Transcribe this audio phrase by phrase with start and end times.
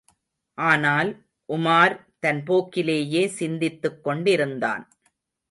[0.57, 1.09] ஆனால்,
[1.49, 4.83] உமார் தன் போக்கிலேயே சிந்தித்துக் கொண்டிருந்தான்.